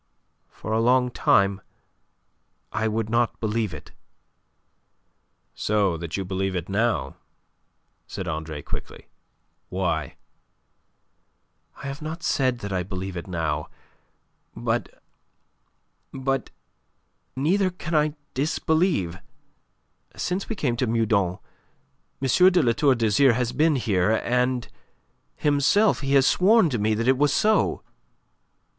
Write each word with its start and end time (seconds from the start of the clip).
For 0.49 0.73
a 0.73 0.79
long 0.81 1.11
time 1.11 1.61
I 2.73 2.87
would 2.87 3.07
not 3.07 3.39
believe 3.39 3.71
it." 3.71 3.91
"So 5.53 5.95
that 5.95 6.17
you 6.17 6.25
believe 6.25 6.55
it 6.55 6.67
now," 6.67 7.17
said 8.07 8.27
Andre 8.27 8.63
quickly. 8.63 9.09
"Why?" 9.69 10.15
"I 11.75 11.83
have 11.85 12.01
not 12.01 12.23
said 12.23 12.61
that 12.61 12.73
I 12.73 12.81
believe 12.81 13.15
it 13.15 13.27
now. 13.27 13.69
But... 14.55 14.89
but... 16.11 16.49
neither 17.35 17.69
can 17.69 17.93
I 17.93 18.15
disbelieve. 18.33 19.19
Since 20.15 20.49
we 20.49 20.55
came 20.55 20.75
to 20.77 20.87
Meudon 20.87 21.37
M. 22.19 22.51
de 22.51 22.63
La 22.63 22.71
Tour 22.73 22.95
d'Azyr 22.95 23.33
has 23.33 23.51
been 23.51 23.75
here, 23.75 24.13
and 24.23 24.67
himself 25.35 25.99
he 26.01 26.13
has 26.15 26.25
sworn 26.25 26.71
to 26.71 26.79
me 26.79 26.95
that 26.95 27.07
it 27.07 27.19
was 27.19 27.31
so." 27.31 27.83